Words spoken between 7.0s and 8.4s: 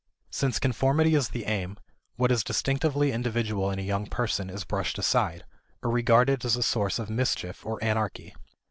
mischief or anarchy.